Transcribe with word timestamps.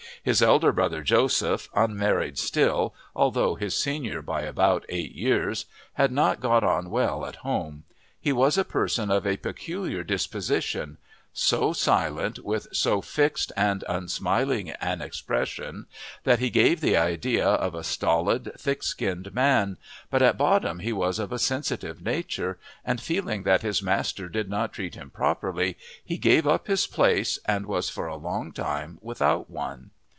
His 0.23 0.43
elder 0.43 0.71
brother 0.71 1.01
Joseph, 1.01 1.67
unmarried 1.73 2.37
still 2.37 2.93
although 3.15 3.55
his 3.55 3.75
senior 3.75 4.21
by 4.21 4.43
about 4.43 4.85
eight 4.87 5.13
years, 5.13 5.65
had 5.93 6.11
not 6.11 6.39
got 6.39 6.63
on 6.63 6.91
well 6.91 7.25
at 7.25 7.37
home. 7.37 7.85
He 8.19 8.31
was 8.31 8.55
a 8.55 8.63
person 8.63 9.09
of 9.09 9.25
a 9.25 9.37
peculiar 9.37 10.03
disposition, 10.03 10.99
so 11.33 11.73
silent 11.73 12.37
with 12.45 12.67
so 12.71 13.01
fixed 13.01 13.51
and 13.57 13.83
unsmiling 13.89 14.69
an 14.69 15.01
expression, 15.01 15.87
that 16.23 16.37
he 16.37 16.51
gave 16.51 16.81
the 16.81 16.95
idea 16.97 17.47
of 17.47 17.73
a 17.73 17.83
stolid, 17.83 18.51
thick 18.59 18.83
skinned 18.83 19.33
man, 19.33 19.75
but 20.11 20.21
at 20.21 20.37
bottom 20.37 20.79
he 20.81 20.93
was 20.93 21.17
of 21.17 21.31
a 21.31 21.39
sensitive 21.39 21.99
nature, 21.99 22.59
and 22.85 23.01
feeling 23.01 23.41
that 23.41 23.63
his 23.63 23.81
master 23.81 24.29
did 24.29 24.51
not 24.51 24.71
treat 24.71 24.93
him 24.93 25.09
properly, 25.09 25.79
he 26.05 26.17
gave 26.19 26.45
up 26.45 26.67
his 26.67 26.85
place 26.85 27.39
and 27.45 27.65
was 27.65 27.89
for 27.89 28.05
a 28.05 28.15
long 28.15 28.51
time 28.51 28.99
without 29.01 29.49
one. 29.49 29.89